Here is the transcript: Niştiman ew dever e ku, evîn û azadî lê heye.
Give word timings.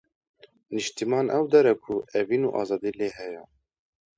Niştiman 0.73 1.27
ew 1.37 1.45
dever 1.51 1.67
e 1.73 1.75
ku, 1.83 1.95
evîn 2.19 2.43
û 2.47 2.49
azadî 2.61 2.91
lê 2.99 3.09
heye. 3.17 3.43